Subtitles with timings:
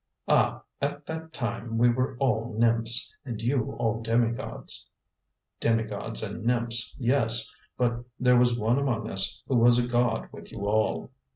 [0.27, 4.87] "Ah, at that time we were all nymphs, and you all demigods."
[5.59, 10.51] "Demigods and nymphs, yes; but there was one among us who was a god with
[10.51, 11.11] you all."